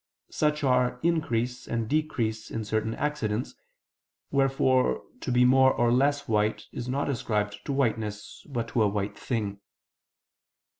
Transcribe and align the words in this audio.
Such 0.31 0.63
are 0.63 0.99
increase 1.03 1.67
and 1.67 1.87
decrease 1.87 2.49
in 2.49 2.63
certain 2.65 2.95
accidents: 2.95 3.53
wherefore 4.31 5.03
to 5.19 5.31
be 5.31 5.45
more 5.45 5.71
or 5.75 5.91
less 5.91 6.27
white 6.27 6.65
is 6.71 6.89
not 6.89 7.07
ascribed 7.07 7.63
to 7.65 7.71
whiteness 7.71 8.43
but 8.49 8.69
to 8.69 8.81
a 8.81 8.87
white 8.87 9.15
thing. 9.15 9.59